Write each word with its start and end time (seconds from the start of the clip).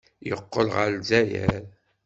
Yeqqel 0.29 0.67
ɣer 0.75 0.87
Lezzayer. 0.93 1.63